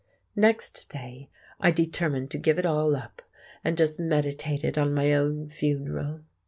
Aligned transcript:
Next 0.35 0.89
day 0.89 1.29
I 1.59 1.69
determined 1.69 2.31
to 2.31 2.39
give 2.39 2.57
it 2.57 2.65
all 2.65 2.95
up, 2.95 3.21
and 3.63 3.77
just 3.77 3.99
meditated 3.99 4.75
on 4.75 4.95
my 4.95 5.13
own 5.13 5.47
funeral. 5.47 6.21